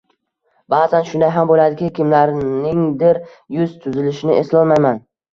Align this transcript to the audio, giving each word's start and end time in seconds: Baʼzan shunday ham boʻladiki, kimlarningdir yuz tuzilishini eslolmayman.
Baʼzan 0.73 1.03
shunday 1.09 1.29
ham 1.33 1.49
boʻladiki, 1.49 1.89
kimlarningdir 1.99 3.19
yuz 3.57 3.75
tuzilishini 3.83 4.35
eslolmayman. 4.39 4.99